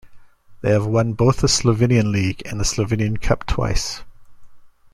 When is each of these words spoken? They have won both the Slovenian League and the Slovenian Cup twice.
They 0.61 0.71
have 0.71 0.87
won 0.87 1.13
both 1.13 1.41
the 1.41 1.47
Slovenian 1.47 2.11
League 2.11 2.41
and 2.47 2.59
the 2.59 2.63
Slovenian 2.63 3.21
Cup 3.21 3.45
twice. 3.45 4.01